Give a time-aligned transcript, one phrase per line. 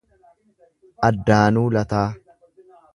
[1.09, 2.05] Addaanuu Lataa